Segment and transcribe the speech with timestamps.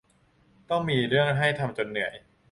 [0.69, 2.13] ต้องมีเรื่องให้ทำจนเหนื่อย